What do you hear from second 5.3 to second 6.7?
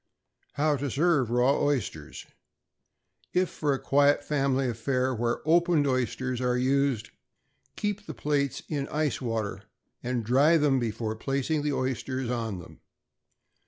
"opened" oysters are